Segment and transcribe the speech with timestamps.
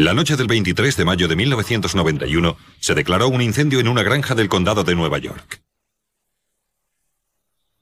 [0.00, 4.34] La noche del 23 de mayo de 1991 se declaró un incendio en una granja
[4.34, 5.60] del condado de Nueva York.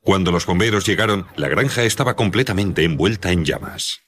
[0.00, 4.00] Cuando los bomberos llegaron, la granja estaba completamente envuelta en llamas.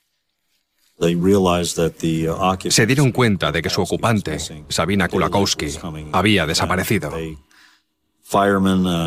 [2.68, 5.68] Se dieron cuenta de que su ocupante, Sabina Kulakowski,
[6.10, 7.12] había desaparecido.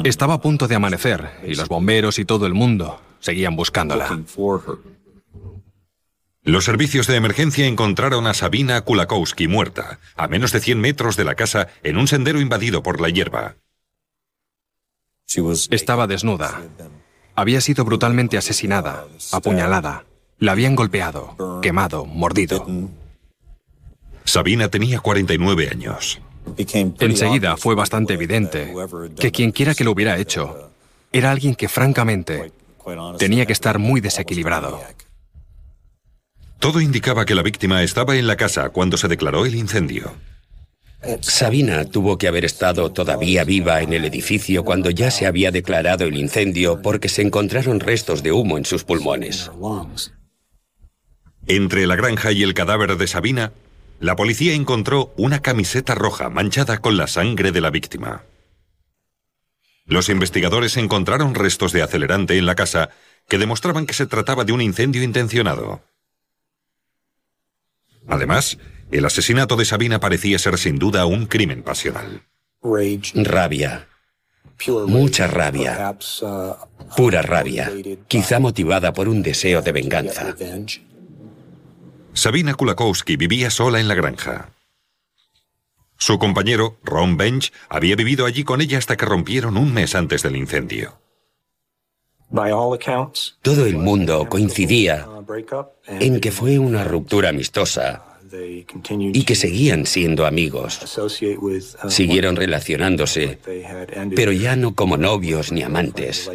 [0.05, 4.17] Estaba a punto de amanecer y los bomberos y todo el mundo seguían buscándola.
[6.45, 11.23] Los servicios de emergencia encontraron a Sabina Kulakowski muerta, a menos de 100 metros de
[11.23, 13.55] la casa, en un sendero invadido por la hierba.
[15.71, 16.61] Estaba desnuda.
[17.35, 20.03] Había sido brutalmente asesinada, apuñalada.
[20.37, 22.67] La habían golpeado, quemado, mordido.
[24.25, 26.19] Sabina tenía 49 años.
[26.99, 28.73] Enseguida fue bastante evidente
[29.17, 30.71] que quien quiera que lo hubiera hecho
[31.13, 32.51] era alguien que francamente
[33.17, 34.81] tenía que estar muy desequilibrado.
[36.59, 40.13] Todo indicaba que la víctima estaba en la casa cuando se declaró el incendio.
[41.21, 46.05] Sabina tuvo que haber estado todavía viva en el edificio cuando ya se había declarado
[46.05, 49.51] el incendio porque se encontraron restos de humo en sus pulmones.
[51.47, 53.51] Entre la granja y el cadáver de Sabina,
[53.99, 58.23] la policía encontró una camiseta roja manchada con la sangre de la víctima.
[59.85, 62.89] Los investigadores encontraron restos de acelerante en la casa
[63.27, 65.81] que demostraban que se trataba de un incendio intencionado.
[68.07, 68.57] Además,
[68.91, 72.23] el asesinato de Sabina parecía ser sin duda un crimen pasional.
[73.15, 73.87] Rabia.
[74.87, 75.97] Mucha rabia.
[76.95, 77.71] Pura rabia.
[78.07, 80.35] Quizá motivada por un deseo de venganza.
[82.13, 84.51] Sabina Kulakowski vivía sola en la granja.
[85.97, 90.21] Su compañero, Ron Bench, había vivido allí con ella hasta que rompieron un mes antes
[90.21, 91.02] del incendio.
[93.41, 95.07] Todo el mundo coincidía
[95.87, 98.03] en que fue una ruptura amistosa
[99.13, 100.79] y que seguían siendo amigos.
[101.87, 103.37] Siguieron relacionándose,
[104.15, 106.29] pero ya no como novios ni amantes.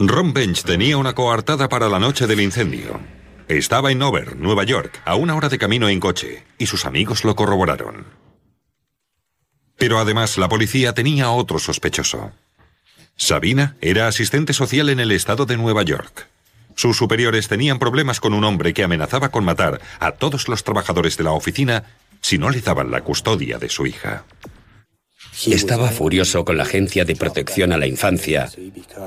[0.00, 3.00] Ron Bench tenía una coartada para la noche del incendio.
[3.48, 7.24] Estaba en Over, Nueva York, a una hora de camino en coche, y sus amigos
[7.24, 8.06] lo corroboraron.
[9.76, 12.32] Pero además la policía tenía otro sospechoso.
[13.18, 16.28] Sabina era asistente social en el estado de Nueva York.
[16.76, 21.16] Sus superiores tenían problemas con un hombre que amenazaba con matar a todos los trabajadores
[21.16, 21.82] de la oficina
[22.20, 24.22] si no le daban la custodia de su hija.
[25.46, 28.48] Estaba furioso con la Agencia de Protección a la Infancia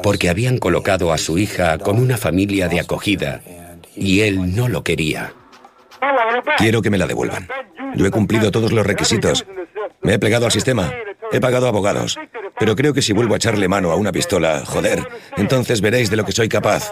[0.04, 3.42] porque habían colocado a su hija con una familia de acogida
[3.96, 5.34] y él no lo quería.
[6.58, 7.48] Quiero que me la devuelvan.
[7.96, 9.46] Yo he cumplido todos los requisitos.
[10.02, 10.92] Me he plegado al sistema.
[11.32, 12.18] He pagado abogados.
[12.62, 15.04] Pero creo que si vuelvo a echarle mano a una pistola, joder,
[15.36, 16.92] entonces veréis de lo que soy capaz.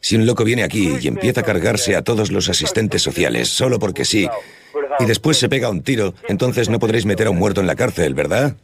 [0.00, 3.78] Si un loco viene aquí y empieza a cargarse a todos los asistentes sociales solo
[3.78, 4.28] porque sí,
[4.98, 7.76] y después se pega un tiro, entonces no podréis meter a un muerto en la
[7.76, 8.56] cárcel, ¿verdad?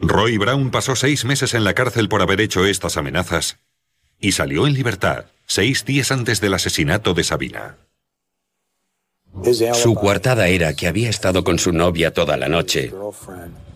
[0.00, 3.58] Roy Brown pasó seis meses en la cárcel por haber hecho estas amenazas
[4.18, 7.76] y salió en libertad seis días antes del asesinato de Sabina.
[9.74, 12.92] Su coartada era que había estado con su novia toda la noche.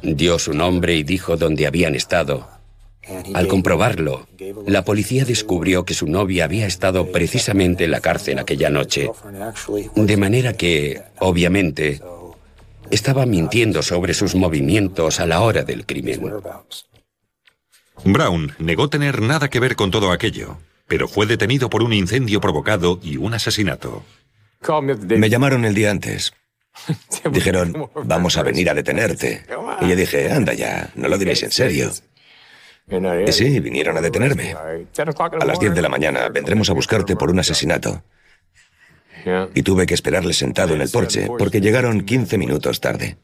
[0.03, 2.49] Dio su nombre y dijo dónde habían estado.
[3.35, 4.27] Al comprobarlo,
[4.67, 9.11] la policía descubrió que su novia había estado precisamente en la cárcel aquella noche.
[9.95, 12.01] De manera que, obviamente,
[12.91, 16.33] estaba mintiendo sobre sus movimientos a la hora del crimen.
[18.05, 22.41] Brown negó tener nada que ver con todo aquello, pero fue detenido por un incendio
[22.41, 24.05] provocado y un asesinato.
[25.19, 26.33] Me llamaron el día antes.
[27.31, 29.45] Dijeron, vamos a venir a detenerte.
[29.81, 31.91] Y yo dije, anda ya, no lo diréis en serio.
[33.27, 34.55] Y sí, vinieron a detenerme.
[34.55, 38.05] A las 10 de la mañana vendremos a buscarte por un asesinato.
[39.55, 43.19] Y tuve que esperarle sentado en el porche porque llegaron 15 minutos tarde.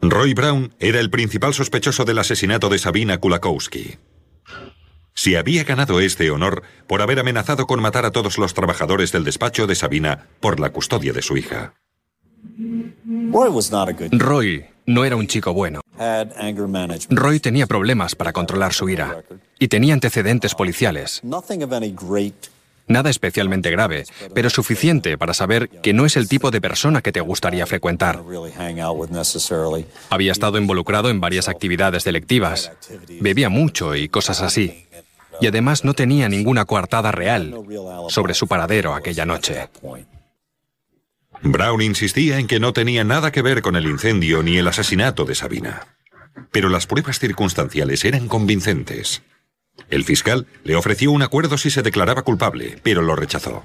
[0.00, 3.96] Roy Brown era el principal sospechoso del asesinato de Sabina Kulakowski.
[5.14, 9.24] Si había ganado este honor por haber amenazado con matar a todos los trabajadores del
[9.24, 11.74] despacho de Sabina por la custodia de su hija.
[14.10, 15.80] Roy no era un chico bueno.
[17.10, 19.24] Roy tenía problemas para controlar su ira
[19.58, 21.22] y tenía antecedentes policiales.
[22.86, 27.12] Nada especialmente grave, pero suficiente para saber que no es el tipo de persona que
[27.12, 28.22] te gustaría frecuentar.
[30.10, 32.72] Había estado involucrado en varias actividades delictivas,
[33.20, 34.83] bebía mucho y cosas así.
[35.40, 37.54] Y además no tenía ninguna coartada real
[38.08, 39.68] sobre su paradero aquella noche.
[41.42, 45.24] Brown insistía en que no tenía nada que ver con el incendio ni el asesinato
[45.24, 45.86] de Sabina.
[46.50, 49.22] Pero las pruebas circunstanciales eran convincentes.
[49.90, 53.64] El fiscal le ofreció un acuerdo si se declaraba culpable, pero lo rechazó.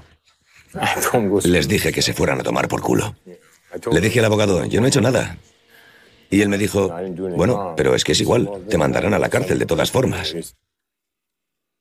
[1.44, 3.16] Les dije que se fueran a tomar por culo.
[3.90, 5.38] Le dije al abogado, yo no he hecho nada.
[6.30, 6.94] Y él me dijo,
[7.36, 10.34] bueno, pero es que es igual, te mandarán a la cárcel de todas formas.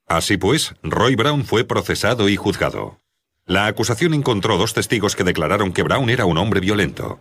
[0.10, 3.00] Así pues, Roy Brown fue procesado y juzgado.
[3.46, 7.20] La acusación encontró dos testigos que declararon que Brown era un hombre violento.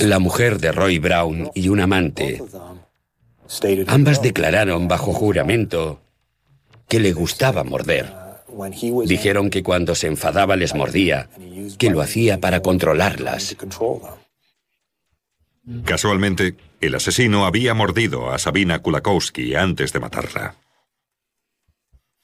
[0.00, 2.42] La mujer de Roy Brown y un amante.
[3.86, 6.00] Ambas declararon bajo juramento
[6.88, 8.10] que le gustaba morder.
[9.06, 11.28] Dijeron que cuando se enfadaba les mordía,
[11.78, 13.56] que lo hacía para controlarlas.
[15.84, 16.56] Casualmente,
[16.86, 20.56] el asesino había mordido a Sabina Kulakowski antes de matarla.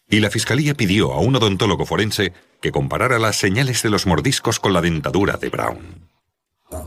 [0.08, 4.58] Y la fiscalía pidió a un odontólogo forense que comparara las señales de los mordiscos
[4.58, 6.08] con la dentadura de Brown.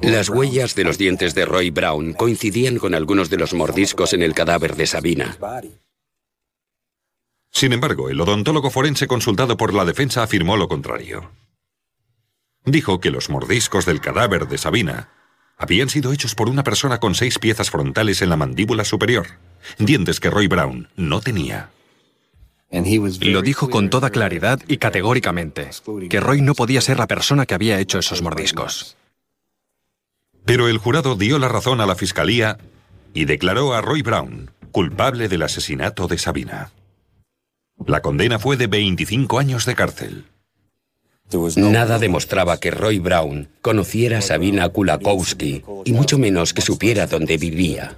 [0.02, 4.22] Las huellas de los dientes de Roy Brown coincidían con algunos de los mordiscos en
[4.22, 5.38] el cadáver de Sabina.
[7.52, 11.32] Sin embargo, el odontólogo forense consultado por la defensa afirmó lo contrario.
[12.66, 15.10] Dijo que los mordiscos del cadáver de Sabina
[15.58, 19.28] habían sido hechos por una persona con seis piezas frontales en la mandíbula superior,
[19.78, 21.70] dientes que Roy Brown no tenía.
[23.22, 25.70] Lo dijo con toda claridad y categóricamente,
[26.10, 28.98] que Roy no podía ser la persona que había hecho esos mordiscos.
[30.44, 32.58] Pero el jurado dio la razón a la fiscalía
[33.14, 36.72] y declaró a Roy Brown culpable del asesinato de Sabina.
[37.86, 40.26] La condena fue de 25 años de cárcel.
[41.56, 47.38] Nada demostraba que Roy Brown conociera a Sabina Kulakowski y mucho menos que supiera dónde
[47.38, 47.98] vivía.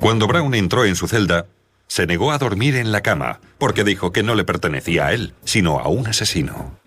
[0.00, 1.46] Cuando Brown entró en su celda,
[1.86, 5.34] se negó a dormir en la cama porque dijo que no le pertenecía a él,
[5.44, 6.78] sino a un asesino.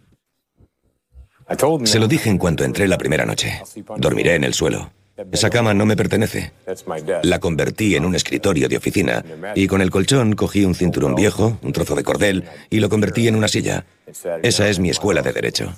[1.86, 3.62] Se lo dije en cuanto entré la primera noche.
[3.98, 4.92] Dormiré en el suelo.
[5.32, 6.52] Esa cama no me pertenece.
[7.24, 9.24] La convertí en un escritorio de oficina
[9.56, 13.28] y con el colchón cogí un cinturón viejo, un trozo de cordel y lo convertí
[13.28, 13.86] en una silla.
[14.44, 15.74] Esa es mi escuela de derecho.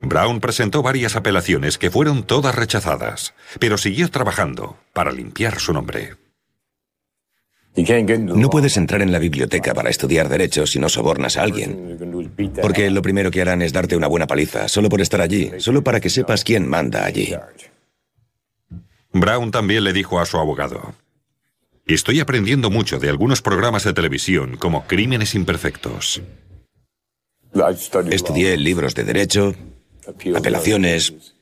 [0.00, 6.16] Brown presentó varias apelaciones que fueron todas rechazadas, pero siguió trabajando para limpiar su nombre.
[7.74, 11.96] No puedes entrar en la biblioteca para estudiar derecho si no sobornas a alguien.
[12.60, 15.82] Porque lo primero que harán es darte una buena paliza, solo por estar allí, solo
[15.82, 17.34] para que sepas quién manda allí.
[19.12, 20.94] Brown también le dijo a su abogado,
[21.86, 26.22] Estoy aprendiendo mucho de algunos programas de televisión como Crímenes Imperfectos.
[28.10, 29.54] Estudié libros de derecho,
[30.34, 31.34] apelaciones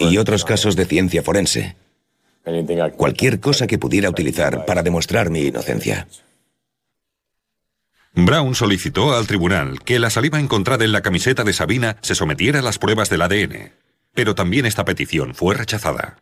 [0.00, 1.76] y otros casos de ciencia forense.
[2.96, 6.08] Cualquier cosa que pudiera utilizar para demostrar mi inocencia.
[8.14, 12.58] Brown solicitó al tribunal que la saliva encontrada en la camiseta de Sabina se sometiera
[12.58, 13.72] a las pruebas del ADN,
[14.14, 16.18] pero también esta petición fue rechazada.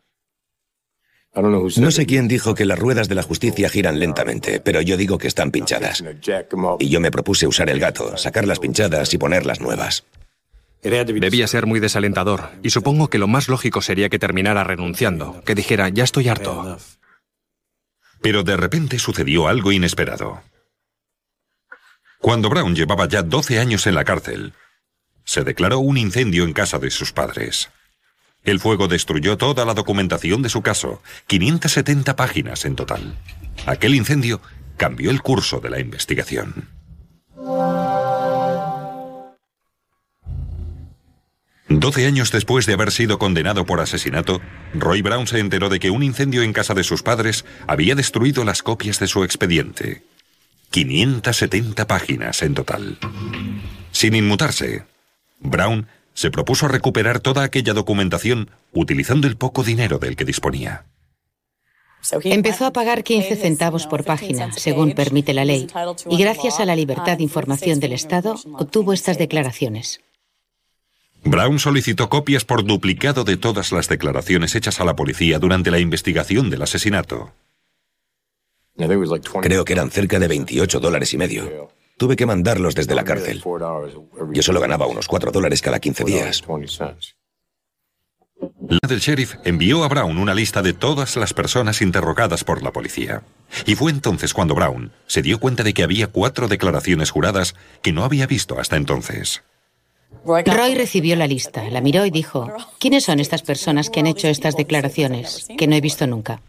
[1.37, 5.17] No sé quién dijo que las ruedas de la justicia giran lentamente, pero yo digo
[5.19, 6.03] que están pinchadas.
[6.79, 10.03] Y yo me propuse usar el gato, sacar las pinchadas y poner las nuevas.
[10.81, 15.53] Debía ser muy desalentador, y supongo que lo más lógico sería que terminara renunciando, que
[15.53, 16.77] dijera, ya estoy harto.
[18.21, 20.41] Pero de repente sucedió algo inesperado.
[22.19, 24.53] Cuando Brown llevaba ya 12 años en la cárcel,
[25.23, 27.69] se declaró un incendio en casa de sus padres.
[28.43, 33.17] El fuego destruyó toda la documentación de su caso, 570 páginas en total.
[33.65, 34.41] Aquel incendio
[34.77, 36.69] cambió el curso de la investigación.
[41.69, 44.41] Doce años después de haber sido condenado por asesinato,
[44.73, 48.45] Roy Brown se enteró de que un incendio en casa de sus padres había destruido
[48.45, 50.03] las copias de su expediente.
[50.71, 52.97] 570 páginas en total.
[53.91, 54.85] Sin inmutarse,
[55.39, 60.85] Brown se propuso recuperar toda aquella documentación utilizando el poco dinero del que disponía.
[62.23, 65.67] Empezó a pagar 15 centavos por página, según permite la ley,
[66.09, 70.01] y gracias a la libertad de información del Estado obtuvo estas declaraciones.
[71.23, 75.77] Brown solicitó copias por duplicado de todas las declaraciones hechas a la policía durante la
[75.77, 77.31] investigación del asesinato.
[78.75, 81.69] Creo que eran cerca de 28 dólares y medio.
[81.97, 83.43] Tuve que mandarlos desde la cárcel.
[84.31, 86.43] Yo solo ganaba unos 4 dólares cada 15 días.
[88.69, 92.71] La del sheriff envió a Brown una lista de todas las personas interrogadas por la
[92.71, 93.23] policía.
[93.65, 97.93] Y fue entonces cuando Brown se dio cuenta de que había cuatro declaraciones juradas que
[97.93, 99.41] no había visto hasta entonces.
[100.25, 104.27] Roy recibió la lista, la miró y dijo, ¿quiénes son estas personas que han hecho
[104.27, 106.41] estas declaraciones que no he visto nunca?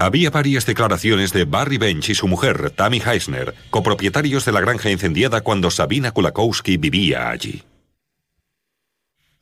[0.00, 4.90] Había varias declaraciones de Barry Bench y su mujer, Tammy Heisner, copropietarios de la granja
[4.90, 7.64] incendiada cuando Sabina Kulakowski vivía allí.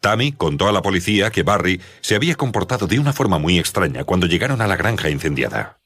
[0.01, 4.05] Tammy contó a la policía que Barry se había comportado de una forma muy extraña
[4.05, 5.79] cuando llegaron a la granja incendiada.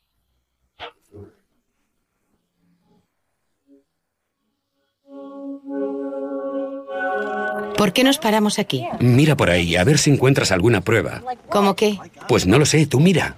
[7.76, 8.86] ¿Por qué nos paramos aquí?
[9.00, 11.22] Mira por ahí, a ver si encuentras alguna prueba.
[11.48, 11.98] ¿Cómo qué?
[12.28, 13.36] Pues no lo sé, tú mira.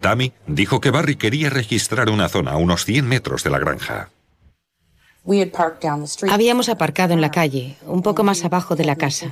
[0.00, 4.10] Tammy dijo que Barry quería registrar una zona a unos 100 metros de la granja.
[6.30, 9.30] Habíamos aparcado en la calle, un poco más abajo de la casa.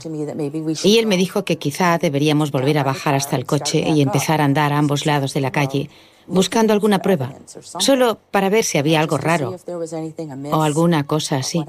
[0.83, 4.41] Y él me dijo que quizá deberíamos volver a bajar hasta el coche y empezar
[4.41, 5.91] a andar a ambos lados de la calle,
[6.27, 7.33] buscando alguna prueba,
[7.79, 9.57] solo para ver si había algo raro
[10.51, 11.65] o alguna cosa así.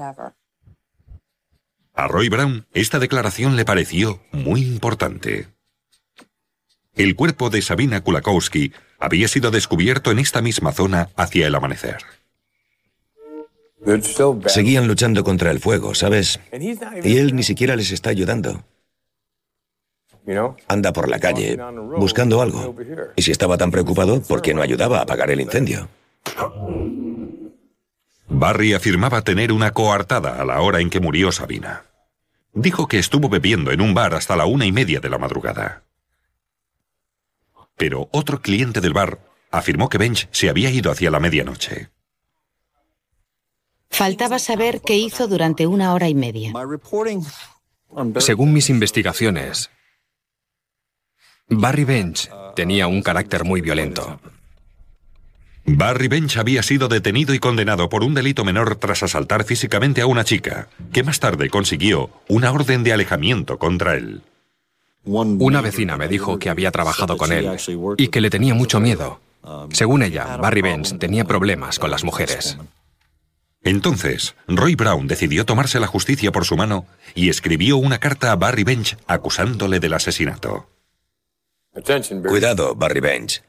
[1.94, 5.48] A Roy Brown esta declaración le pareció muy importante.
[6.94, 11.98] El cuerpo de Sabina Kulakowski había sido descubierto en esta misma zona hacia el amanecer.
[14.46, 16.40] Seguían luchando contra el fuego, ¿sabes?
[17.02, 18.64] Y él ni siquiera les está ayudando.
[20.66, 21.56] Anda por la calle
[21.96, 22.74] buscando algo.
[23.14, 25.88] Y si estaba tan preocupado, ¿por qué no ayudaba a apagar el incendio?
[28.28, 31.84] Barry afirmaba tener una coartada a la hora en que murió Sabina.
[32.52, 35.85] Dijo que estuvo bebiendo en un bar hasta la una y media de la madrugada.
[37.76, 41.90] Pero otro cliente del bar afirmó que Bench se había ido hacia la medianoche.
[43.90, 46.52] Faltaba saber qué hizo durante una hora y media.
[48.18, 49.70] Según mis investigaciones,
[51.48, 54.20] Barry Bench tenía un carácter muy violento.
[55.64, 60.06] Barry Bench había sido detenido y condenado por un delito menor tras asaltar físicamente a
[60.06, 64.22] una chica, que más tarde consiguió una orden de alejamiento contra él.
[65.06, 67.48] Una vecina me dijo que había trabajado con él
[67.96, 69.20] y que le tenía mucho miedo.
[69.70, 72.58] Según ella, Barry Bench tenía problemas con las mujeres.
[73.62, 78.36] Entonces, Roy Brown decidió tomarse la justicia por su mano y escribió una carta a
[78.36, 80.68] Barry Bench acusándole del asesinato.
[82.28, 83.42] Cuidado, Barry Bench.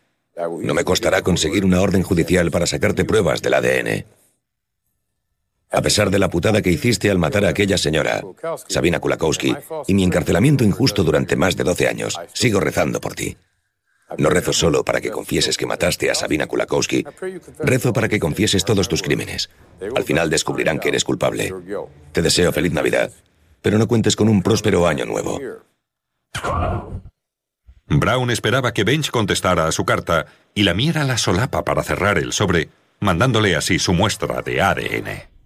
[0.61, 4.05] No me costará conseguir una orden judicial para sacarte pruebas del ADN.
[5.69, 8.23] A pesar de la putada que hiciste al matar a aquella señora,
[8.67, 9.55] Sabina Kulakowski,
[9.87, 13.37] y mi encarcelamiento injusto durante más de 12 años, sigo rezando por ti.
[14.17, 17.03] No rezo solo para que confieses que mataste a Sabina Kulakowski.
[17.59, 19.49] Rezo para que confieses todos tus crímenes.
[19.95, 21.53] Al final descubrirán que eres culpable.
[22.13, 23.11] Te deseo feliz Navidad,
[23.61, 25.39] pero no cuentes con un próspero año nuevo.
[27.89, 32.17] Brown esperaba que Bench contestara a su carta y la miera la solapa para cerrar
[32.17, 32.69] el sobre,
[33.01, 35.36] mandándole así su muestra de ADN.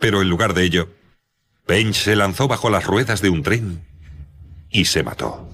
[0.00, 0.88] Pero en lugar de ello,
[1.68, 3.86] Bench se lanzó bajo las ruedas de un tren
[4.70, 5.48] y se mató.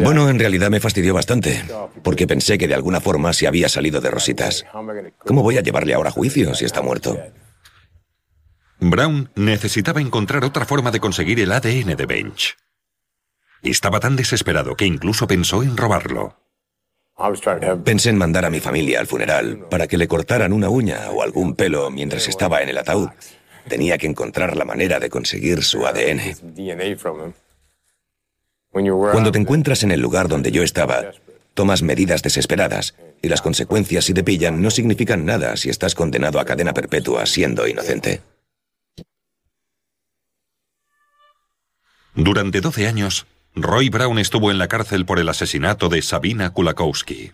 [0.00, 1.64] Bueno, en realidad me fastidió bastante,
[2.02, 4.66] porque pensé que de alguna forma se había salido de rositas.
[5.24, 7.16] ¿Cómo voy a llevarle ahora a juicio si está muerto?
[8.80, 12.56] Brown necesitaba encontrar otra forma de conseguir el ADN de Bench.
[13.62, 16.43] Estaba tan desesperado que incluso pensó en robarlo.
[17.84, 21.22] Pensé en mandar a mi familia al funeral para que le cortaran una uña o
[21.22, 23.08] algún pelo mientras estaba en el ataúd.
[23.68, 26.20] Tenía que encontrar la manera de conseguir su ADN.
[28.72, 31.12] Cuando te encuentras en el lugar donde yo estaba,
[31.54, 36.40] tomas medidas desesperadas y las consecuencias si te pillan no significan nada si estás condenado
[36.40, 38.20] a cadena perpetua siendo inocente.
[42.16, 43.26] Durante 12 años,
[43.56, 47.30] Roy Brown estuvo en la cárcel por el asesinato de Sabina Kulakowski.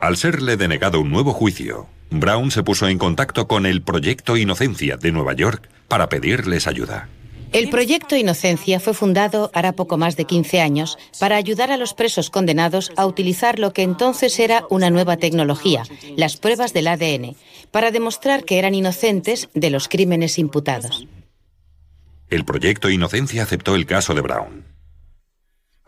[0.00, 4.96] Al serle denegado un nuevo juicio, Brown se puso en contacto con el Proyecto Inocencia
[4.96, 7.08] de Nueva York para pedirles ayuda.
[7.52, 11.94] El proyecto Inocencia fue fundado hará poco más de 15 años para ayudar a los
[11.94, 15.84] presos condenados a utilizar lo que entonces era una nueva tecnología,
[16.16, 17.36] las pruebas del ADN,
[17.70, 21.06] para demostrar que eran inocentes de los crímenes imputados.
[22.30, 24.69] El proyecto Inocencia aceptó el caso de Brown.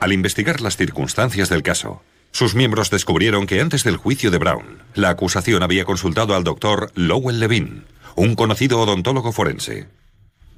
[0.02, 4.82] Al investigar las circunstancias del caso, sus miembros descubrieron que antes del juicio de Brown,
[4.96, 7.82] la acusación había consultado al doctor Lowell Levine,
[8.16, 9.86] un conocido odontólogo forense,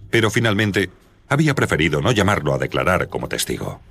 [0.08, 0.88] pero finalmente
[1.28, 3.82] había preferido no llamarlo a declarar como testigo.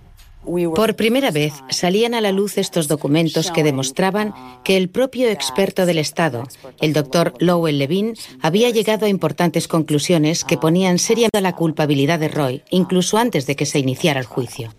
[0.74, 4.33] Por primera vez salían a la luz estos documentos que demostraban
[4.63, 6.48] que el propio experto del Estado,
[6.81, 12.29] el doctor Lowell Levine, había llegado a importantes conclusiones que ponían seriamente la culpabilidad de
[12.29, 14.74] Roy, incluso antes de que se iniciara el juicio.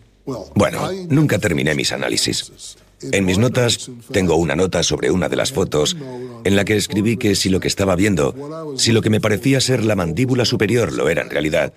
[0.55, 2.77] Bueno, nunca terminé mis análisis.
[3.13, 5.97] En mis notas tengo una nota sobre una de las fotos
[6.45, 9.61] en la que escribí que si lo que estaba viendo, si lo que me parecía
[9.61, 11.75] ser la mandíbula superior lo era en realidad,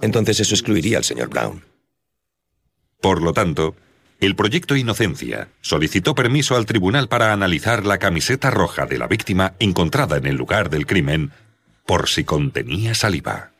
[0.00, 1.64] entonces eso excluiría al señor Brown.
[3.00, 3.74] Por lo tanto,
[4.20, 9.54] el proyecto Inocencia solicitó permiso al tribunal para analizar la camiseta roja de la víctima
[9.58, 11.32] encontrada en el lugar del crimen
[11.86, 13.52] por si contenía saliva.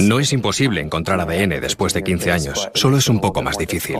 [0.00, 3.98] No es imposible encontrar ADN después de 15 años, solo es un poco más difícil.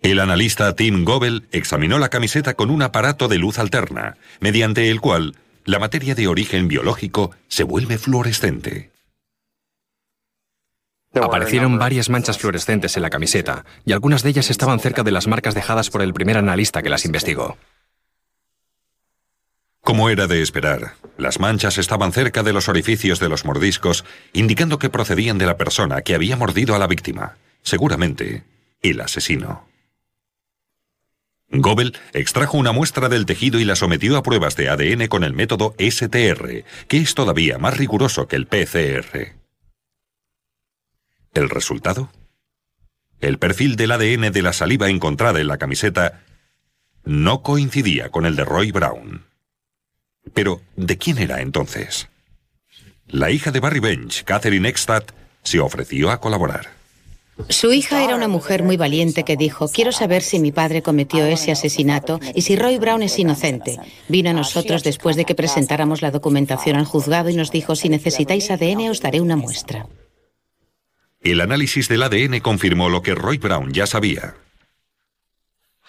[0.00, 5.00] El analista Tim Gobel examinó la camiseta con un aparato de luz alterna, mediante el
[5.00, 8.90] cual la materia de origen biológico se vuelve fluorescente.
[11.14, 15.26] Aparecieron varias manchas fluorescentes en la camiseta, y algunas de ellas estaban cerca de las
[15.26, 17.56] marcas dejadas por el primer analista que las investigó.
[19.82, 24.78] Como era de esperar, las manchas estaban cerca de los orificios de los mordiscos, indicando
[24.78, 28.44] que procedían de la persona que había mordido a la víctima, seguramente
[28.80, 29.66] el asesino.
[31.48, 35.34] Gobel extrajo una muestra del tejido y la sometió a pruebas de ADN con el
[35.34, 39.34] método STR, que es todavía más riguroso que el PCR.
[41.34, 42.10] ¿El resultado?
[43.20, 46.22] El perfil del ADN de la saliva encontrada en la camiseta
[47.04, 49.31] no coincidía con el de Roy Brown.
[50.34, 52.08] Pero, ¿de quién era entonces?
[53.08, 55.12] La hija de Barry Bench, Catherine Eckstadt,
[55.42, 56.70] se ofreció a colaborar.
[57.48, 61.24] Su hija era una mujer muy valiente que dijo, quiero saber si mi padre cometió
[61.24, 63.78] ese asesinato y si Roy Brown es inocente.
[64.08, 67.88] Vino a nosotros después de que presentáramos la documentación al juzgado y nos dijo, si
[67.88, 69.86] necesitáis ADN os daré una muestra.
[71.20, 74.34] El análisis del ADN confirmó lo que Roy Brown ya sabía.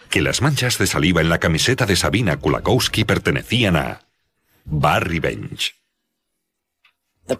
[0.09, 4.01] Que las manchas de saliva en la camiseta de Sabina Kulakowski pertenecían a
[4.65, 5.75] Barry Bench.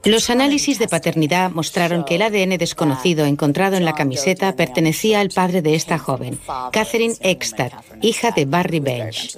[0.05, 5.29] Los análisis de paternidad mostraron que el ADN desconocido encontrado en la camiseta pertenecía al
[5.29, 6.39] padre de esta joven,
[6.71, 9.35] Catherine Eckstadt, hija de Barry Bench.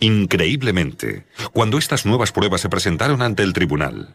[0.00, 4.14] Increíblemente, cuando estas nuevas pruebas se presentaron ante el tribunal,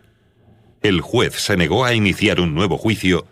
[0.83, 3.25] el juez se negó a iniciar un nuevo juicio,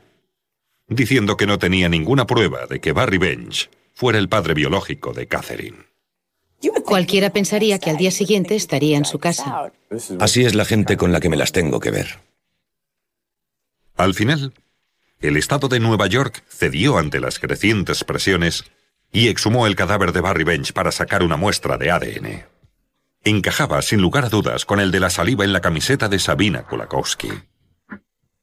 [0.88, 5.28] diciendo que no tenía ninguna prueba de que Barry Bench fuera el padre biológico de
[5.28, 5.93] Catherine.
[6.86, 9.72] Cualquiera pensaría que al día siguiente estaría en su casa.
[10.20, 12.20] Así es la gente con la que me las tengo que ver.
[13.96, 14.54] Al final,
[15.20, 18.66] el Estado de Nueva York cedió ante las crecientes presiones
[19.12, 22.46] y exhumó el cadáver de Barry Bench para sacar una muestra de ADN.
[23.24, 26.64] Encajaba, sin lugar a dudas, con el de la saliva en la camiseta de Sabina
[26.64, 27.30] Kulakowski.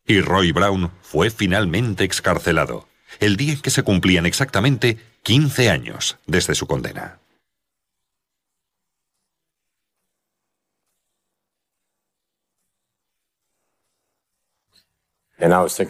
[0.07, 6.17] Y Roy Brown fue finalmente excarcelado, el día en que se cumplían exactamente 15 años
[6.27, 7.20] desde su condena.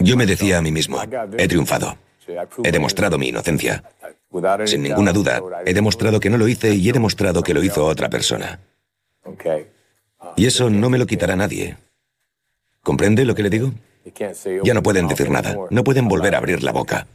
[0.00, 1.00] Yo me decía a mí mismo,
[1.36, 1.96] he triunfado.
[2.62, 3.82] He demostrado mi inocencia.
[4.64, 7.84] Sin ninguna duda, he demostrado que no lo hice y he demostrado que lo hizo
[7.84, 8.60] otra persona.
[10.36, 11.76] Y eso no me lo quitará nadie.
[12.82, 13.72] ¿Comprende lo que le digo?
[14.62, 17.06] Ya no pueden decir nada, no pueden volver a abrir la boca.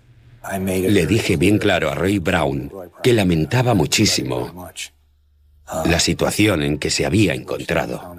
[0.58, 2.72] Le dije bien claro a Roy Brown
[3.02, 4.70] que lamentaba muchísimo
[5.86, 8.16] la situación en que se había encontrado.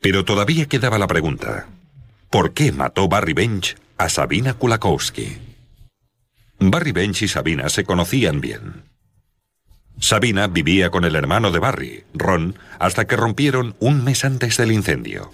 [0.00, 1.66] Pero todavía quedaba la pregunta.
[2.30, 5.38] ¿Por qué mató Barry Bench a Sabina Kulakowski?
[6.60, 8.84] Barry Bench y Sabina se conocían bien.
[10.00, 14.70] Sabina vivía con el hermano de Barry, Ron, hasta que rompieron un mes antes del
[14.70, 15.32] incendio.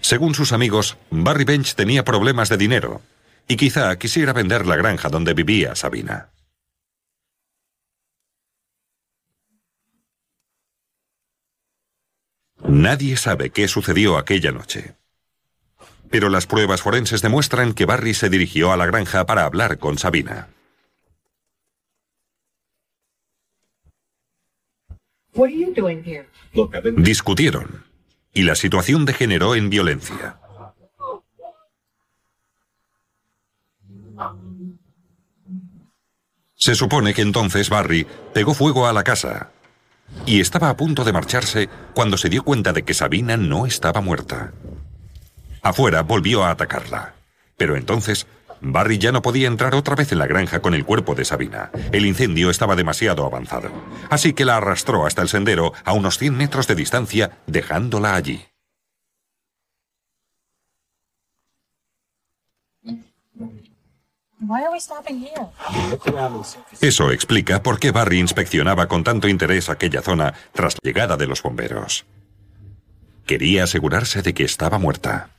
[0.00, 3.00] Según sus amigos, Barry Bench tenía problemas de dinero
[3.46, 6.28] y quizá quisiera vender la granja donde vivía Sabina.
[12.68, 14.94] Nadie sabe qué sucedió aquella noche.
[16.10, 19.96] Pero las pruebas forenses demuestran que Barry se dirigió a la granja para hablar con
[19.96, 20.48] Sabina.
[26.96, 27.84] Discutieron
[28.34, 30.38] y la situación degeneró en violencia.
[36.54, 39.52] Se supone que entonces Barry pegó fuego a la casa
[40.26, 44.00] y estaba a punto de marcharse cuando se dio cuenta de que Sabina no estaba
[44.00, 44.52] muerta.
[45.62, 47.14] Afuera volvió a atacarla,
[47.56, 48.26] pero entonces
[48.60, 51.70] Barry ya no podía entrar otra vez en la granja con el cuerpo de Sabina.
[51.92, 53.70] El incendio estaba demasiado avanzado,
[54.10, 58.47] así que la arrastró hasta el sendero a unos 100 metros de distancia, dejándola allí.
[66.80, 71.26] Eso explica por qué Barry inspeccionaba con tanto interés aquella zona tras la llegada de
[71.26, 72.06] los bomberos.
[73.26, 75.30] Quería asegurarse de que estaba muerta.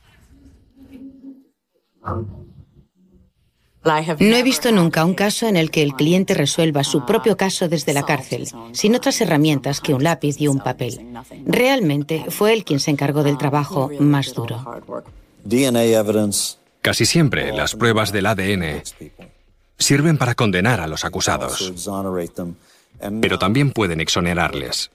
[3.82, 7.68] No he visto nunca un caso en el que el cliente resuelva su propio caso
[7.68, 11.00] desde la cárcel, sin otras herramientas que un lápiz y un papel.
[11.46, 14.62] Realmente fue él quien se encargó del trabajo más duro.
[16.82, 18.82] Casi siempre las pruebas del ADN
[19.78, 21.72] sirven para condenar a los acusados,
[23.20, 24.90] pero también pueden exonerarles.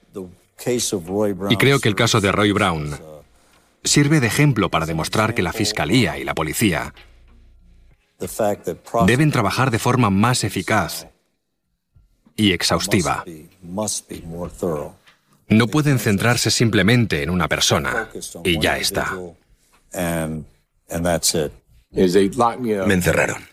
[1.49, 2.97] Y creo que el caso de Roy Brown
[3.83, 6.93] sirve de ejemplo para demostrar que la Fiscalía y la policía
[9.05, 11.07] Deben trabajar de forma más eficaz
[12.35, 13.23] y exhaustiva.
[15.47, 18.09] No pueden centrarse simplemente en una persona
[18.43, 19.17] y ya está.
[21.95, 23.43] Me encerraron.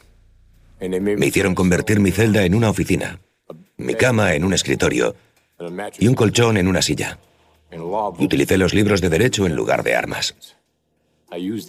[0.81, 3.21] Me hicieron convertir mi celda en una oficina,
[3.77, 5.15] mi cama en un escritorio
[5.99, 7.19] y un colchón en una silla.
[7.71, 10.35] Y utilicé los libros de derecho en lugar de armas.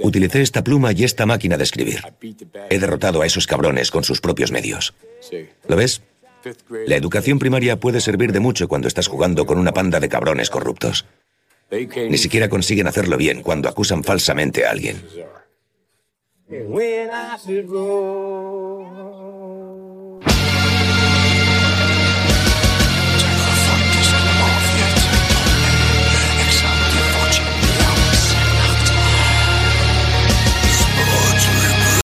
[0.01, 2.01] Utilicé esta pluma y esta máquina de escribir.
[2.69, 4.93] He derrotado a esos cabrones con sus propios medios.
[5.67, 6.01] ¿Lo ves?
[6.85, 10.49] La educación primaria puede servir de mucho cuando estás jugando con una panda de cabrones
[10.49, 11.05] corruptos.
[11.71, 15.01] Ni siquiera consiguen hacerlo bien cuando acusan falsamente a alguien.
[16.47, 19.22] when I should roll.